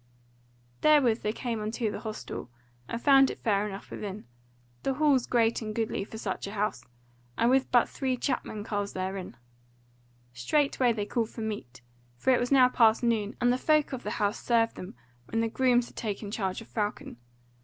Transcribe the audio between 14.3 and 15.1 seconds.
served them